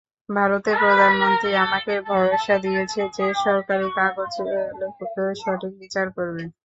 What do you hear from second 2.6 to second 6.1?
দিয়েছে যে সরকারি কাগজ লেখকের সঠিক বিচার